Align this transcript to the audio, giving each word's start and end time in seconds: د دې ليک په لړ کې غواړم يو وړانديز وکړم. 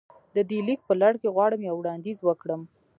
د 0.35 0.37
دې 0.49 0.59
ليک 0.67 0.79
په 0.87 0.93
لړ 1.01 1.13
کې 1.21 1.33
غواړم 1.35 1.61
يو 1.69 1.75
وړانديز 1.79 2.17
وکړم. 2.23 2.61